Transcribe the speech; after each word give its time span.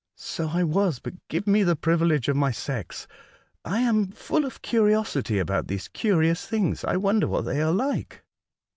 "So 0.33 0.47
I 0.47 0.63
was; 0.63 0.97
but 0.97 1.13
give 1.27 1.45
me 1.45 1.61
the 1.61 1.75
privilege 1.75 2.27
of 2.27 2.35
my 2.35 2.49
sex. 2.49 3.07
I 3.63 3.81
am 3.81 4.07
full 4.07 4.45
of 4.45 4.63
curiosity 4.63 5.37
about 5.37 5.67
these 5.67 5.87
curious 5.89 6.49
beings. 6.49 6.83
I 6.83 6.97
wonder 6.97 7.27
what 7.27 7.41
they 7.45 7.61
are 7.61 7.71
like." 7.71 8.23